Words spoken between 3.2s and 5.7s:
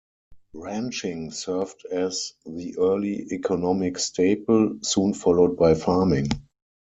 economic staple, soon followed